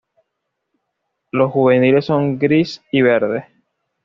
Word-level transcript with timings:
Los 1.31 1.51
juveniles 1.51 2.05
son 2.05 2.39
gris 2.39 2.81
y 2.91 3.03
verde. 3.03 3.45